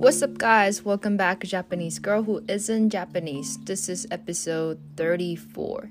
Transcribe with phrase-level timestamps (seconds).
[0.00, 0.84] What's up, guys?
[0.84, 3.58] Welcome back, Japanese girl who isn't Japanese.
[3.64, 5.88] This is episode 34.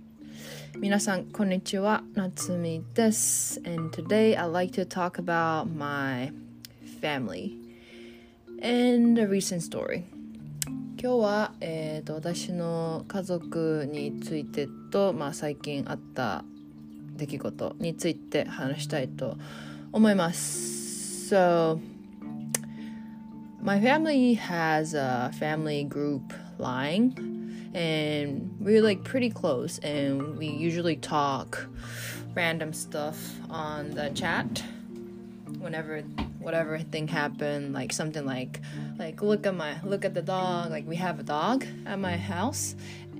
[0.79, 2.03] 皆さん、こんにちは。
[2.13, 3.61] 夏美です。
[3.65, 6.31] And today I'd like to talk about my
[6.99, 7.57] family
[8.61, 10.03] and a recent story.
[10.99, 16.43] 今日は、えーと、私の家族についてと、まあ、最近あった
[17.15, 19.37] 出来事について話したいと
[19.91, 21.33] 思います。
[21.33, 21.79] So,
[23.62, 30.96] my family has a family group line and we're like pretty close and we usually
[30.96, 31.66] talk
[32.34, 34.62] random stuff on the chat
[35.58, 36.00] whenever
[36.38, 38.60] whatever thing happened like something like
[38.98, 42.16] like look at my look at the dog like we have a dog at my
[42.16, 42.74] house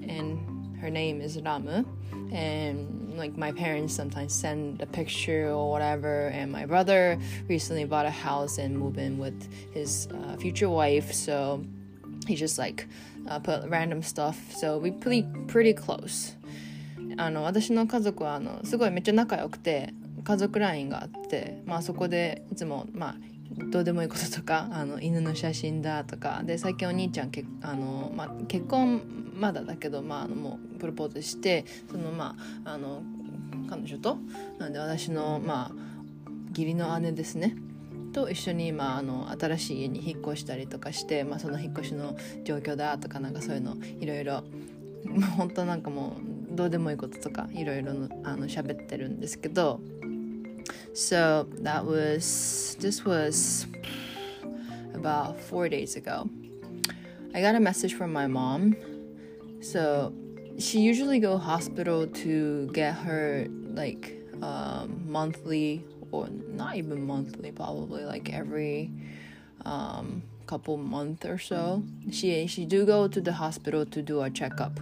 [0.09, 1.85] and her name is ramu
[2.33, 8.06] and like my parents sometimes send a picture or whatever and my brother recently bought
[8.06, 11.64] a house and moved in with his uh, future wife so
[12.28, 12.88] he just like
[13.30, 16.36] uh, put random stuff so we pretty pretty close
[17.18, 23.16] あの私の家族はあのすごいめっちゃ仲良くて家族 LINE があってまあそこでいつもまあ
[23.51, 29.03] どうでもいいこととかあの犬の写真だとかで最近お兄ちゃんけあの、まあ、結婚
[29.35, 33.03] まだだけど、まあ、あのもうプロポーズしてそのまああの
[33.69, 34.19] 彼女と
[34.59, 37.57] なんで私のまあ義理の姉ですね。
[38.13, 44.43] と一緒に、まあ、あの新しい家に引っ越したりとかして、まあ、その引っ越しの状況だとかなんかそういうのいろいろ
[45.37, 46.17] 本当なんかも
[46.53, 47.93] うどうでもいいこととかいろいろ
[48.25, 49.81] あの喋ってるんですけど
[50.93, 53.67] So that was this was
[54.95, 56.29] about four days ago.
[57.35, 58.77] I got a message from my mom.
[59.61, 60.13] So
[60.59, 68.05] she usually go hospital to get her like um, monthly or not even monthly, probably
[68.05, 68.91] like every
[69.65, 71.85] um, couple month or so.
[72.11, 74.81] She she do go to the hospital to do a checkup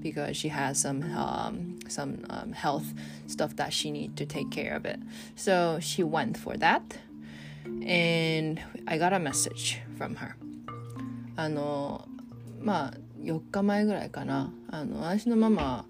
[0.00, 2.94] because she has some um, some um, health
[3.26, 5.00] stuff that she need to take care of it.
[5.36, 6.82] So she went for that,
[7.86, 10.36] and I got a message from her.
[11.36, 12.06] あの
[12.60, 15.86] まあ4日前ぐらいかなあの私のママ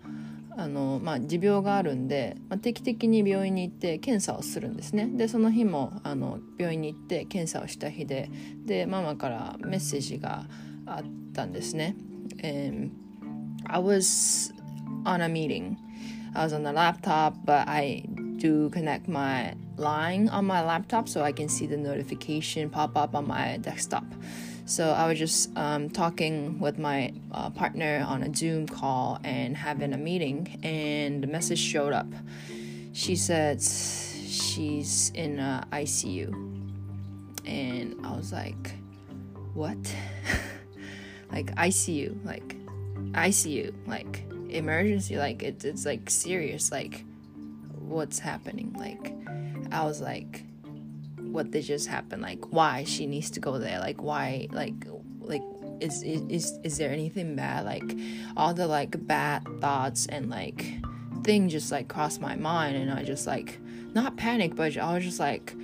[0.56, 8.30] あの、まあ、持病があるんで、まあ、定期的に病院に行って検査をするんですねでその日もあの病院に行って検査をした日で
[8.64, 10.46] でママからメッセージが
[10.86, 11.96] あったんですね。
[12.42, 12.90] And
[13.66, 14.52] I was
[15.04, 15.76] on a meeting.
[16.34, 18.04] I was on the laptop, but I
[18.36, 23.14] do connect my line on my laptop so I can see the notification pop up
[23.14, 24.04] on my desktop.
[24.64, 29.56] So I was just um, talking with my uh, partner on a Zoom call and
[29.56, 32.06] having a meeting, and the message showed up.
[32.92, 36.28] She said she's in a ICU,
[37.44, 38.76] and I was like,
[39.54, 39.76] "What?
[41.32, 42.24] like ICU?
[42.24, 42.56] Like
[43.12, 47.04] ICU, like emergency, like it's it's like serious, like
[47.78, 48.74] what's happening?
[48.78, 49.14] Like
[49.72, 50.44] I was like,
[51.16, 52.20] what did just happen?
[52.20, 53.78] Like why she needs to go there?
[53.80, 54.48] Like why?
[54.52, 54.74] Like
[55.20, 55.42] like
[55.80, 57.64] is is is there anything bad?
[57.64, 57.96] Like
[58.36, 60.74] all the like bad thoughts and like
[61.24, 63.58] thing just like crossed my mind, and I just like
[63.94, 65.54] not panic, but I was just like,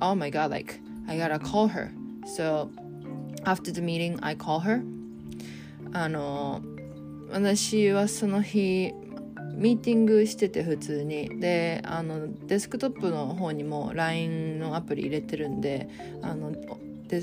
[0.00, 1.92] oh my god, like I gotta call her.
[2.36, 2.70] So
[3.46, 4.82] after the meeting, I call her
[5.92, 6.60] あの
[7.30, 8.92] 私はその日
[9.54, 11.40] ミーティングしてて普通に。
[11.40, 15.88] であのデスクトップの方にも LINE のアプリ入れてるんで
[16.22, 16.52] あの
[17.08, 17.22] で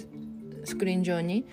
[0.66, 1.46] スクリーン上に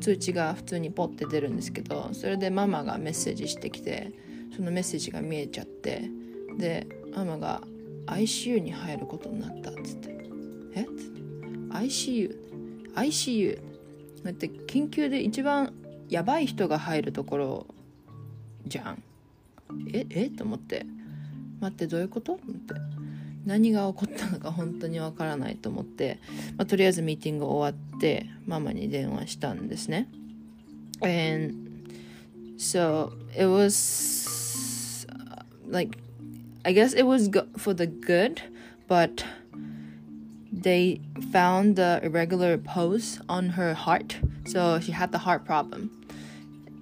[0.00, 4.12] 通知が普通にポッて出るんですけどそれでママがメッセージしてきて
[4.54, 6.10] そのメッセージが見えちゃって
[6.56, 7.62] でママが
[8.06, 10.18] ICU に入ることになったっつって
[10.74, 10.86] 「えっ?」
[11.70, 12.36] ICU
[12.94, 13.60] ICU
[14.24, 15.72] だって緊急で一番
[16.08, 17.66] やばい人が入るところ
[18.66, 19.02] じゃん
[19.92, 20.86] ええと思って
[21.60, 22.74] 待ってどういうことって
[23.44, 26.18] 何が起こったのか本当にわからないと思って、
[26.56, 30.08] まあ、とりあえずミーティング終わってママに電話したんですね
[31.02, 31.54] and
[32.58, 35.06] so it was
[35.70, 35.98] like
[36.64, 38.42] I guess it was for the good
[38.88, 39.24] but
[40.52, 41.00] they
[41.32, 45.97] found the irregular pulse on her heart so she had the heart problem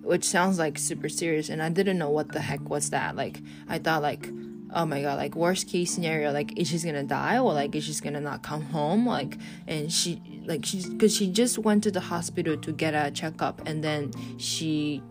[0.07, 3.17] which sounds like super serious and i didn't know what the heck was that.
[3.17, 4.29] Like i thought like
[4.75, 7.85] oh my god like worst case scenario like is she gonna die or like is
[7.85, 9.07] she gonna not come home?
[9.07, 13.11] Like and she like she's because she just went to the hospital to get a
[13.11, 15.03] checkup and then she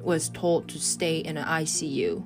[0.00, 2.24] was told to stay in an icu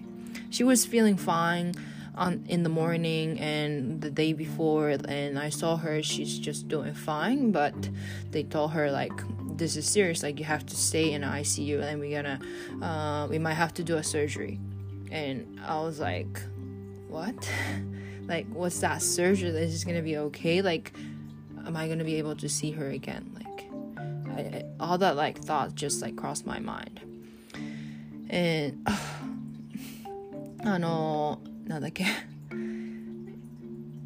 [0.50, 1.72] she was feeling fine
[2.14, 6.92] on in the morning and the day before and I saw her she's just doing
[6.92, 7.74] fine but
[8.30, 9.12] they told her like
[9.59, 12.39] this is serious like you have to stay in ICU and we're gonna
[12.85, 14.59] uh, we might have to do a surgery
[15.11, 16.41] and I was like
[17.07, 17.35] what
[18.27, 20.93] like what's that surgery is this gonna be okay like
[21.65, 23.69] am I gonna be able to see her again like
[24.37, 26.99] I, I, all that like thoughts just like crossed my mind
[28.29, 28.85] and
[30.67, 32.05] あのなんだっけ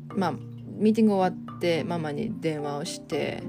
[0.09, 3.41] まあミーティング終わってママに電話をして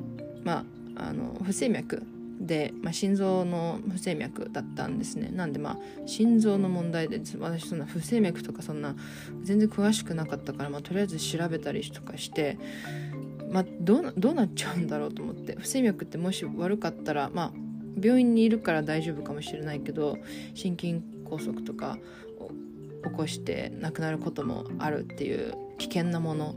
[0.44, 0.64] まあ
[0.95, 2.03] あの不整脈
[2.39, 5.29] で、まあ、心臓の不整脈だったんですね。
[5.31, 8.95] なんでまあ心臓の問題で私そんな不整脈とかそんな
[9.43, 12.57] 全然詳しくなかったから、まあ、とりあえず調べたりとかして
[13.51, 17.51] まあどうどうなっちゃうんだろうと思って不整脈ってもし悪かったらまあ
[18.01, 20.17] 病院にいるから大丈夫かもしれないけど
[20.53, 21.97] 心筋梗塞とか
[23.05, 26.55] 起こして亡くなることもあるっていう危険なもの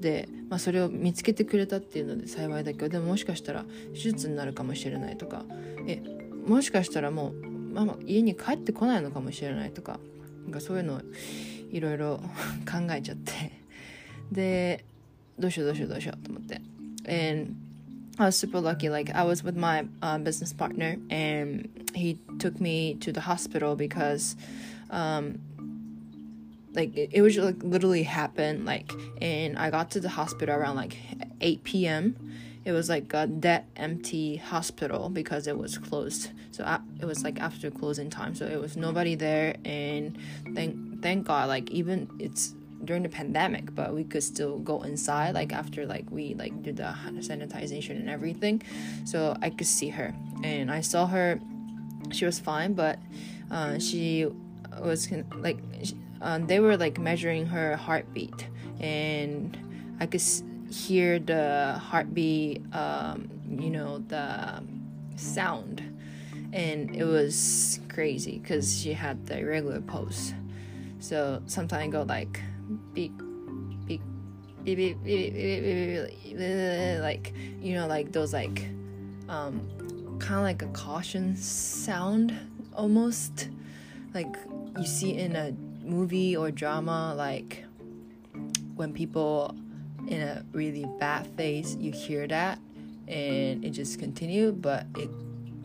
[0.00, 5.44] で、まあ、それを見つけてくれたっていうので幸いだけどでももしかしたら手術になるかもしれないとか
[5.86, 6.02] え
[6.46, 9.98] もしかしたらもうママ家に帰ってこないのかもしれないとか
[10.44, 11.00] なんかそういうのを
[11.70, 12.18] いろいろ
[12.70, 13.52] 考えちゃって
[14.32, 14.84] で
[15.38, 16.60] どうしようどうしようどうしようと思って。
[17.08, 17.54] And
[18.18, 18.90] I was super lucky.
[18.90, 23.76] Like I was with my uh, business partner, and he took me to the hospital
[23.76, 24.36] because
[24.90, 25.38] um,
[26.78, 28.90] like it, it was like literally happened like
[29.20, 30.96] and i got to the hospital around like
[31.40, 32.16] 8 p.m
[32.68, 36.32] it was like a dead empty hospital because it was closed.
[36.50, 38.34] So I, it was like after closing time.
[38.34, 40.18] So it was nobody there and
[40.54, 42.54] thank thank god like even it's
[42.84, 46.76] during the pandemic but we could still go inside like after like we like did
[46.76, 48.62] the sanitization and everything.
[49.06, 50.14] So i could see her
[50.44, 51.40] and i saw her.
[52.10, 52.98] She was fine but
[53.50, 54.26] uh, she
[54.82, 55.58] was like
[56.20, 58.48] um, they were like measuring her heartbeat
[58.80, 59.58] and
[60.00, 60.22] i could
[60.70, 64.62] hear the heartbeat um, you know the
[65.16, 65.82] sound
[66.52, 70.32] and it was crazy because she had the irregular pulse
[71.00, 72.40] so sometimes go like
[72.92, 73.12] beep
[73.86, 74.02] beep
[74.64, 78.66] beep, beep, beep, beep, beep, like you know like those like
[79.28, 79.60] um
[80.18, 82.34] kind of like a caution sound
[82.74, 83.48] almost
[84.14, 84.36] like
[84.76, 85.52] you see in a
[85.84, 87.64] movie or drama like
[88.74, 89.54] when people
[90.08, 92.58] in a really bad phase you hear that
[93.06, 95.10] and it just continue but it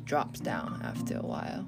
[0.05, 1.65] drops down after a while.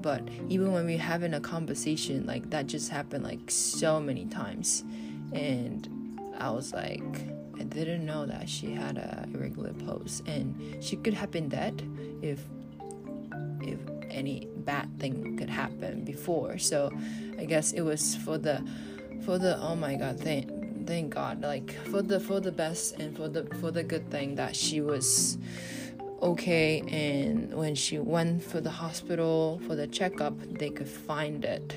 [0.00, 4.84] But even when we're having a conversation like that just happened like so many times.
[5.32, 5.88] And
[6.38, 7.04] i was like
[7.58, 11.82] i didn't know that she had a irregular pulse and she could have been dead
[12.22, 12.40] if
[13.60, 13.78] if
[14.12, 16.58] any bad thing could happen before.
[16.58, 16.92] So
[17.38, 18.64] I guess it was for the
[19.24, 20.48] for the oh my god thank
[20.86, 24.34] thank God like for the for the best and for the for the good thing
[24.34, 25.38] that she was
[26.20, 31.74] okay and when she went for the hospital for the checkup they could find it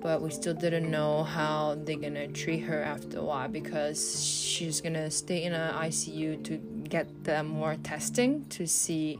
[0.00, 4.82] but we still didn't know how they're gonna treat her after a while because she's
[4.82, 6.58] gonna stay in an ICU to
[6.88, 9.18] get the more testing to see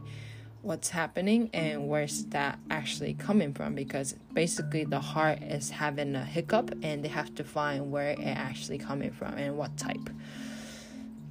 [0.65, 6.25] what's happening and where's that actually coming from because basically the heart is having a
[6.25, 10.09] hiccup and they have to find where it actually coming from and what type.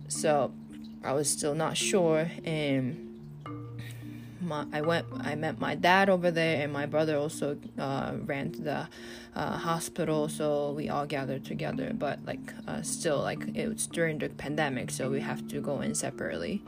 [0.09, 0.53] So
[1.03, 3.11] i was still not sure and
[4.41, 8.53] my, I went I met my dad over there and my brother also uh, ran
[8.53, 8.89] to the
[9.35, 10.29] uh, hospital.
[10.29, 14.93] So we all gathered together but like uh, still like it was during the pandemic
[14.93, 16.63] so we have to go in separately.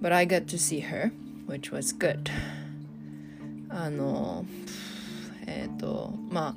[0.00, 1.12] But I got to see her
[1.48, 2.30] which was good.
[3.70, 4.44] あの
[5.46, 6.54] えっ、ー、とまあ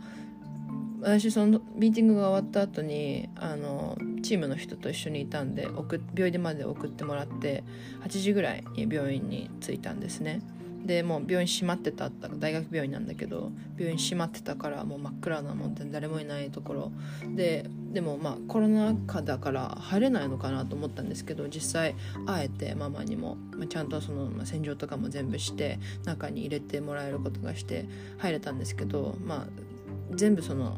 [1.02, 7.64] 私そのミーティングが終わった後にあのチームの人と一緒にいたんで送病院まで送ってもらって
[8.04, 10.42] 8時ぐらいに病院に着いたんですね。
[10.86, 16.92] でもう病院閉まってた大学病院なんだけど病院閉まってたからもう真っ暗なもんで誰もいないところ。
[17.36, 21.96] ででもまあコロナ禍だから入れないのかなと思ったんですけど実際
[22.26, 27.86] あえてママにも、まあ、ちゃんとその、まあ、洗浄とかも全部して中に入れてもらえることがして
[28.18, 30.78] 入れたんですけどまあ全部その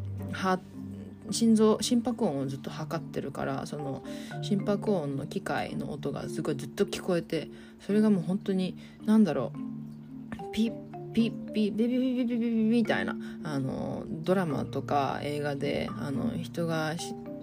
[1.32, 4.04] 心臓心拍音をずっと測ってるからその
[4.42, 13.16] 心拍音の機械の音がすごいずっと聞こえてそれがもう本当に何だろうピッピッピッビビビビビビビみたいな。
[13.44, 16.96] あのドラマとか映画であの人が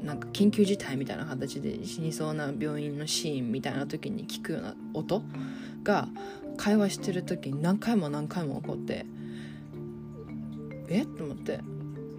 [0.04, 5.22] なんか緊急事態みたいな形で死にそうな病院のシーンみたいな時に聞くような音
[5.82, 6.08] が
[6.56, 9.06] 会話してる時に何回も何回も起こって
[10.88, 11.02] え？
[11.02, 11.60] っと思って。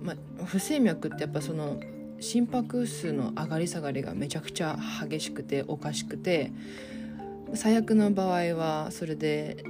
[0.03, 1.79] まあ、不整脈ってやっぱその
[2.19, 6.51] 心拍数の上がり下がりがめちゃくちゃ激しくておかしくて
[7.53, 9.63] 最悪の場合はそれで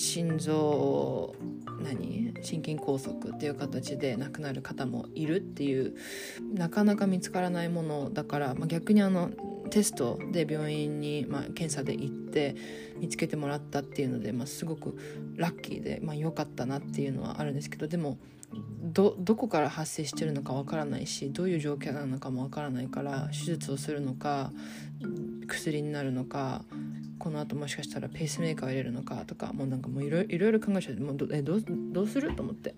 [0.00, 1.34] 心臓
[1.82, 2.32] 何？
[2.42, 5.94] 心筋梗塞っていう形で亡くなる方もいるっていう
[6.54, 9.30] なかなか見つからないものだから、まあ、逆にあの
[9.68, 12.56] テストで病院に、まあ、検査で行って
[12.98, 14.96] 見つけてもらったっていうので、まあ、すごく
[15.36, 18.18] ラッキーで、まあ、良かったなっていうのはあるんですけどでも
[18.82, 24.50] どどこから発生してるのかわからないしどういう状況なのかもわからないから手術をするのか
[25.46, 26.64] 薬になるのか
[27.20, 32.74] この後もしかしたらペースメーカーを入れるのかとかもうなんかもういろいろ考えちゃってもうどえどうどうすると思って。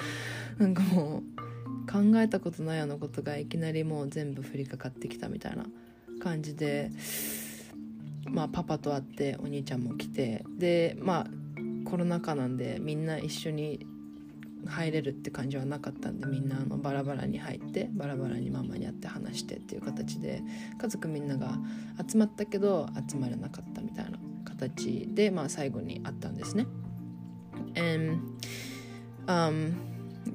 [0.58, 5.64] なんかもう考えたことないようなことがいきなりもう全部降りかかってきたみたいな
[6.20, 6.90] 感じで
[8.26, 10.44] まあパパと会ってお兄ちゃんも来て。
[10.58, 11.26] でまあ
[11.88, 13.86] コロナ禍なんでみんな一緒に
[14.66, 20.42] 入れるって感じはなかったんでみんなあのバラバラに入ってバラバラにママに会って話してっていう形で
[20.78, 21.58] 家族みんなが
[22.08, 26.66] 集まったけど集まれなかったみたいな形で、まあ、最後に会ったんですね。
[27.74, 28.20] And
[29.26, 29.74] um,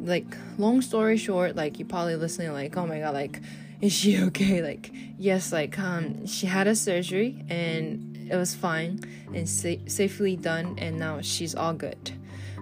[0.04, 3.42] like long story short, like you probably listening like, oh my god, like
[3.82, 4.62] is she okay?
[4.62, 9.00] Like yes, like um, she had a surgery and it was fine
[9.34, 12.12] and sa- safely done, and now she's all good.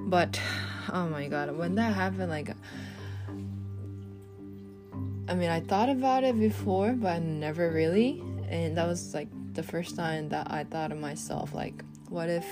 [0.10, 0.39] But
[0.91, 2.50] oh my god, when that happened, like,
[5.27, 8.22] I mean, I thought about it before, but never really.
[8.50, 12.46] And that was like the first time that I thought of myself, like, what if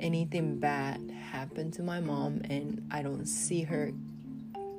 [0.00, 3.92] anything bad happened to my mom and I don't see her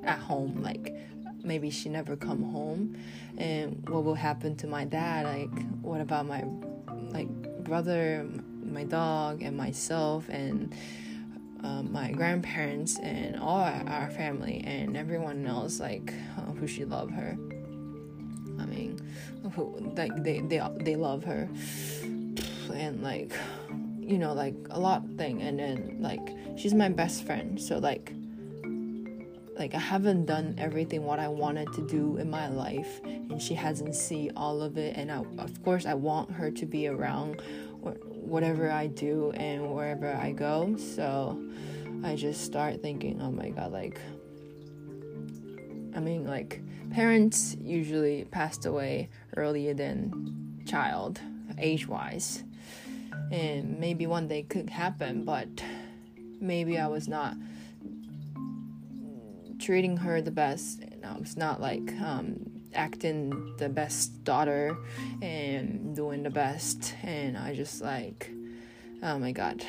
[0.03, 0.63] at home?
[0.63, 0.95] Like,
[1.43, 2.97] maybe she never come home
[3.37, 6.43] and what will happen to my dad like what about my
[7.11, 7.29] like
[7.63, 8.27] brother
[8.73, 10.73] my dog and myself and
[11.63, 17.11] um, my grandparents and all our family and everyone else like uh, who she love
[17.11, 17.37] her.
[18.59, 18.99] I mean
[19.55, 21.49] who like they they they love her.
[22.73, 23.33] And like
[23.99, 25.41] you know like a lot thing.
[25.41, 27.59] And then like she's my best friend.
[27.59, 28.13] So like
[29.57, 33.01] like I haven't done everything what I wanted to do in my life.
[33.03, 34.95] And she hasn't seen all of it.
[34.95, 37.41] And I, of course I want her to be around
[38.29, 40.75] whatever I do and wherever I go.
[40.77, 41.41] So
[42.03, 43.99] I just start thinking, oh my god, like,
[45.95, 51.19] I mean, like, parents usually passed away earlier than child,
[51.57, 52.43] age wise.
[53.31, 55.49] And maybe one day could happen, but
[56.39, 57.35] maybe I was not
[59.59, 60.83] treating her the best.
[61.03, 64.77] I was not like um, acting the best daughter
[65.21, 66.95] and doing the best.
[67.03, 68.31] And i just like
[69.01, 69.63] oh my god.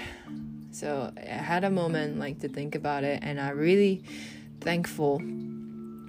[0.72, 3.20] So i had a moment like to think about it.
[3.22, 4.02] And i really
[4.60, 5.20] thankful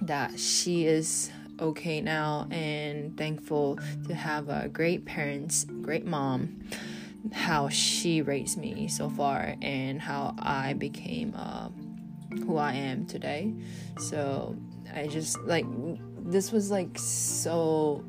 [0.02, 1.30] that she is
[1.60, 2.48] okay now.
[2.50, 6.62] And thankful to have a great parents great mom
[7.32, 11.68] how she raised me so far and how i became uh,
[12.44, 13.52] who i am today.
[13.98, 14.56] So
[14.94, 15.66] i just like
[16.24, 18.04] this was like so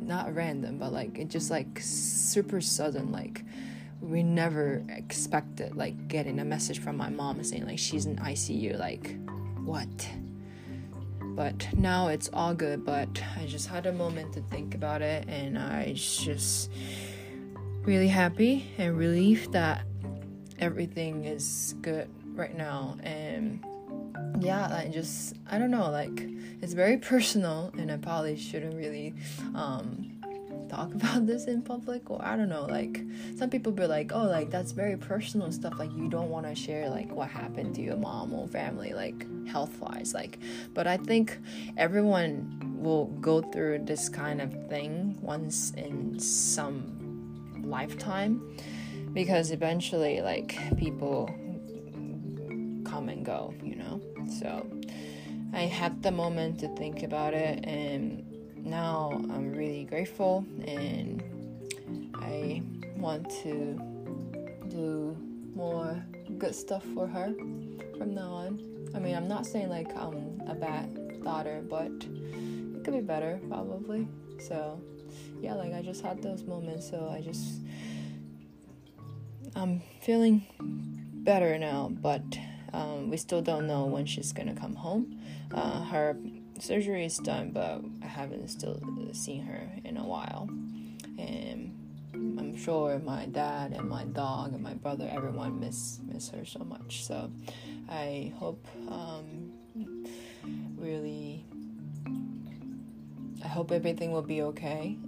[0.00, 3.12] not random, but like it just like super sudden.
[3.12, 3.42] Like
[4.00, 8.78] we never expected like getting a message from my mom saying like she's in ICU.
[8.78, 9.16] Like
[9.64, 10.08] what?
[11.20, 12.84] But now it's all good.
[12.84, 16.70] But I just had a moment to think about it, and I just
[17.82, 19.84] really happy and relieved that
[20.58, 23.64] everything is good right now and
[24.40, 26.28] yeah i just i don't know like
[26.62, 29.14] it's very personal and i probably shouldn't really
[29.54, 30.12] um
[30.68, 33.02] talk about this in public or i don't know like
[33.36, 36.54] some people be like oh like that's very personal stuff like you don't want to
[36.54, 40.38] share like what happened to your mom or family like health wise like
[40.74, 41.38] but i think
[41.76, 46.92] everyone will go through this kind of thing once in some
[47.64, 48.56] lifetime
[49.12, 51.26] because eventually like people
[52.84, 54.66] come and go you know so
[55.52, 58.24] I had the moment to think about it, and
[58.56, 61.22] now I'm really grateful, and
[62.14, 62.62] I
[62.96, 63.80] want to
[64.68, 65.16] do
[65.54, 66.04] more
[66.38, 67.32] good stuff for her
[67.96, 68.90] from now on.
[68.94, 73.40] I mean, I'm not saying like I'm a bad daughter, but it could be better
[73.48, 74.06] probably.
[74.38, 74.80] So,
[75.40, 77.60] yeah, like I just had those moments, so I just
[79.54, 80.44] I'm feeling
[81.24, 82.22] better now, but
[82.76, 85.18] um, we still don't know when she's gonna come home.
[85.52, 86.16] Uh, her
[86.58, 88.80] surgery is done, but I haven't still
[89.12, 90.48] seen her in a while.
[91.18, 91.72] And
[92.12, 96.60] I'm sure my dad and my dog and my brother, everyone miss miss her so
[96.60, 97.04] much.
[97.04, 97.30] So
[97.88, 99.52] I hope um,
[100.76, 101.46] really
[103.42, 104.98] I hope everything will be okay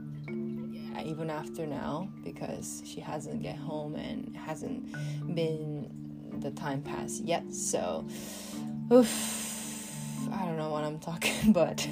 [1.04, 4.92] even after now because she hasn't get home and hasn't
[5.34, 5.97] been
[6.40, 8.04] the time pass yet so
[8.92, 11.86] oof, I don't know what I'm talking but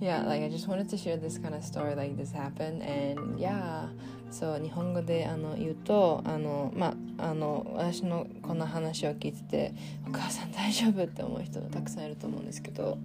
[0.00, 3.38] yeah like I just wanted to share this kind of story like this happened and
[3.38, 3.88] yeah
[4.30, 9.74] そう日本語であの言うとあの、まあ、あの私のこんな話を聞いてて
[10.08, 12.98] お母さん大丈夫って思う人たくさんいると思うんですけど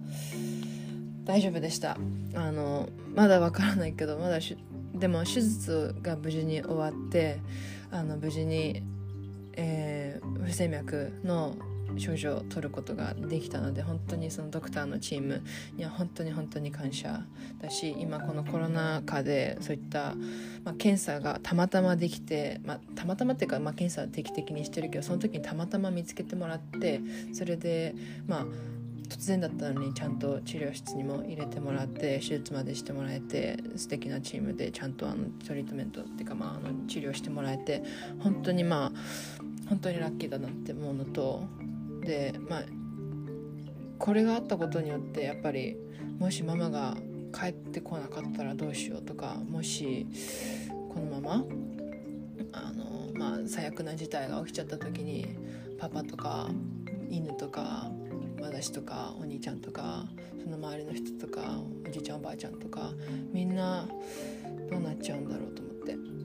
[1.24, 1.96] 大丈夫でした
[2.34, 4.40] あのまだわからないけどまだ
[4.94, 7.38] でも手術が無事に終わって
[7.92, 8.82] あの無事に、
[9.54, 11.56] えー、不整脈の
[11.98, 15.42] 症状を取ることができたので本当にそのドクターのチーム
[15.76, 17.22] には本当に本当に感謝
[17.60, 20.14] だし今このコロナ禍でそういった、
[20.64, 27.00] まあ、検査がたまたまできて、まあ、たまたまっていうか、まあ、検査は定期的にしてるけどその時にたまたま見つけてもらって
[27.32, 27.94] それで
[28.26, 28.46] まあ
[29.10, 37.82] 突然だったのにちゃんと治療室にも入れてもらって手術までしてもらえて素敵なチームでちゃんとあのトリートメントっていうか、まあ、あの治療してもらえて
[38.20, 38.92] 本当にまあ
[39.68, 41.42] 本当にラッキーだなって思うのと
[42.02, 42.62] でまあ
[43.98, 45.76] これがあったことによってやっぱり
[46.18, 46.96] もしママが
[47.34, 50.06] 帰ってこなかったらどうしようとかもし
[50.88, 51.44] このまま
[52.52, 55.26] あの、まあ、最悪な事態が起きちゃった時に
[55.78, 56.48] パパとか
[57.08, 57.90] 犬とか
[58.40, 60.06] 私とかお兄ちゃんとか
[60.42, 62.92] その周りの人とかおじいちゃんおばあちゃんとか
[63.32, 63.86] みんな
[64.70, 65.80] どうなっちゃうんだろうと思って。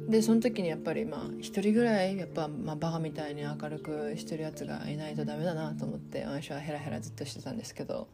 [0.10, 8.08] でその時にやっぱりまあ一人ぐらいやっぱ、まあ、バカみたいに明るくしてるやつがいないとダメだなと思って私はヘラヘラずっとしてたんですけど。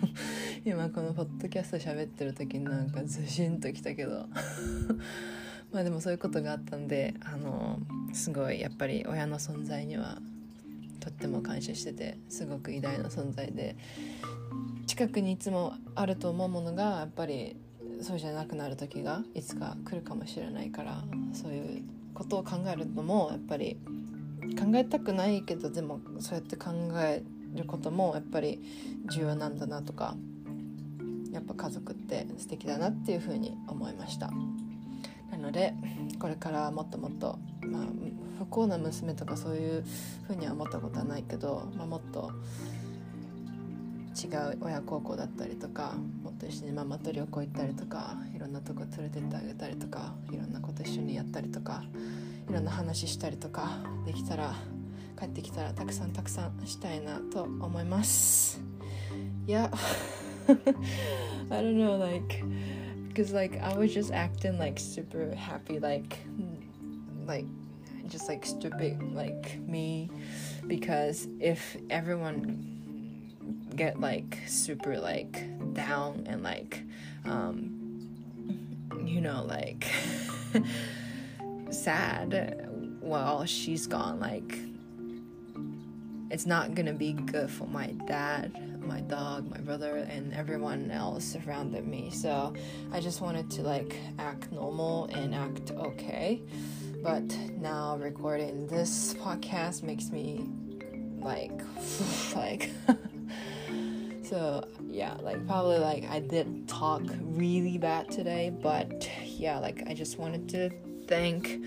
[0.64, 4.26] 今このポッドキャスト喋ってる時になんかズシンときたけど。
[5.72, 7.80] まあでもそういうことがあったんであの
[8.12, 10.18] すごいやっぱり親の存在には
[11.02, 13.76] とっても感謝しててすごく偉大な存在で
[14.86, 17.56] 近くにいつもあると思うものがやっぱり
[18.00, 21.82] そうじゃなくなる時がいつか来るかもしれないからそういう
[22.14, 23.78] ことを考えるのもやっぱり
[24.58, 27.22] 考えたくないけどでもそうやって考え
[27.54, 28.62] ることもやっぱり
[29.10, 30.14] 重要なんだなとか
[31.32, 34.30] やっぱ家族って素敵だなっていうふうに思いました。
[35.30, 35.74] なので
[36.18, 37.86] これからもっともっと、まあ、
[38.44, 39.84] 不幸な娘とかそういう
[40.26, 42.32] ふうには思ったことはないけど、まあ、もっと
[44.20, 51.84] 違う親孝行だったりとかもっと一緒にママと旅行行ったりとかいろんなとこ連れてってあげたりとかいろんなこと一緒にやったりとか
[52.50, 54.54] いろんな話したりとかできたら
[55.18, 58.60] 帰ってきたらたくさんたくさんしたいなと思います。
[59.46, 59.70] いや
[60.48, 62.44] I don't know like
[63.08, 66.18] because like I was just acting like super happy like
[67.26, 67.46] like
[68.12, 70.10] just like stupid like me
[70.66, 72.68] because if everyone
[73.74, 76.82] get like super like down and like
[77.24, 77.78] um
[79.06, 79.90] you know like
[81.70, 82.68] sad
[83.00, 84.58] while she's gone like
[86.30, 88.52] it's not gonna be good for my dad
[88.86, 92.10] my dog my brother and everyone else around me.
[92.10, 92.52] So
[92.92, 96.42] i just wanted to like act normal and act okay
[97.02, 97.22] but
[97.58, 100.48] now recording this podcast makes me
[101.20, 101.60] like
[102.36, 102.70] like
[104.24, 109.94] so yeah like probably like i did talk really bad today but yeah like i
[109.94, 110.70] just wanted to
[111.08, 111.60] thank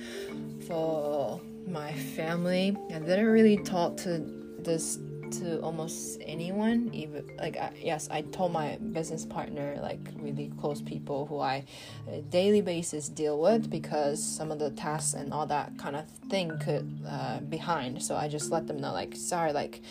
[0.68, 2.76] for my family.
[2.90, 4.20] I didn't really talk to
[4.60, 5.00] this
[5.32, 10.82] to almost anyone even like I, yes i told my business partner like really close
[10.82, 11.64] people who i
[12.30, 16.58] daily basis deal with because some of the tasks and all that kind of thing
[16.60, 18.02] could uh, behind.
[18.02, 19.82] So i just let them know like sorry like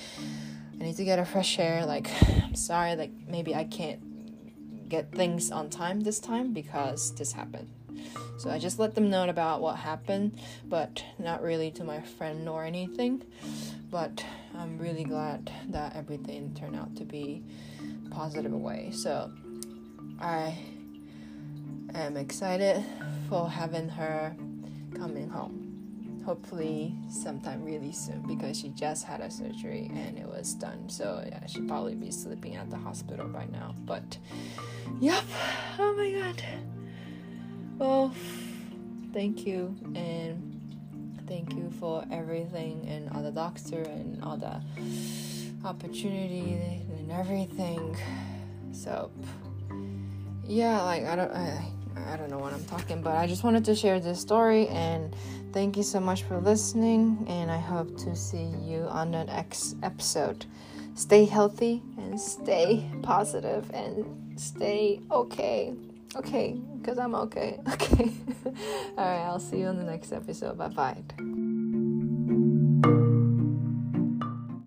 [0.81, 1.85] i need to get a fresh air.
[1.87, 2.09] Like
[2.43, 7.69] i'm sorry like maybe i can't get things on time this time because this happened.
[8.39, 12.49] So I just let them know about what happened, but not really to my friend
[12.49, 13.23] or anything.
[13.95, 14.25] But
[14.59, 17.45] I'm really glad that everything turned out to be
[18.11, 18.91] positive way.
[18.93, 19.31] So
[20.21, 20.59] I
[21.95, 22.85] am excited
[23.29, 24.35] for having her
[24.97, 26.23] coming home.
[26.27, 30.89] Hopefully, sometime really soon because she just had a surgery and it was done.
[30.89, 33.77] So, yeah, she'd probably be sleeping at the hospital by now.
[33.85, 34.19] But,
[34.99, 35.23] yep,
[35.79, 36.43] oh my god.
[37.79, 38.13] Well,
[39.13, 40.54] thank you and
[41.27, 44.61] thank you for everything and all the doctor and all the
[45.65, 46.55] opportunity
[46.99, 47.97] and everything.
[48.73, 49.11] So
[50.47, 53.65] yeah, like I don't I I don't know what I'm talking, but I just wanted
[53.67, 55.15] to share this story and
[55.53, 57.25] thank you so much for listening.
[57.29, 60.45] And I hope to see you on the next episode.
[60.95, 64.05] Stay healthy and stay positive and
[64.37, 65.75] stay okay.
[66.17, 67.61] Okay, because I'm okay.
[67.69, 68.11] Okay.
[68.97, 70.57] All right, I'll see you in the next episode.
[70.57, 71.44] Bye bye.